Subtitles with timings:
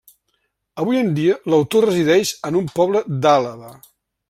[0.83, 3.73] Avui en dia l'autor resideix en un poble d'Àlaba.